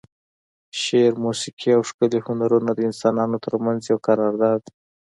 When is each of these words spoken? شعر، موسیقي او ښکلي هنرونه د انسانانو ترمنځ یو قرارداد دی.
شعر، 0.81 1.13
موسیقي 1.25 1.69
او 1.77 1.81
ښکلي 1.89 2.19
هنرونه 2.27 2.71
د 2.73 2.79
انسانانو 2.89 3.37
ترمنځ 3.45 3.79
یو 3.91 3.97
قرارداد 4.07 4.59
دی. 4.67 4.75